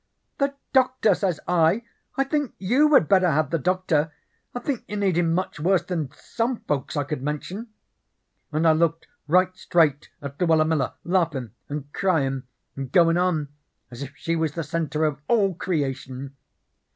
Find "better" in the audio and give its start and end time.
3.07-3.29